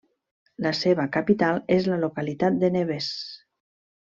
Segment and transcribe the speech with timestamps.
[0.65, 3.13] La seva capital és la localitat de Neves.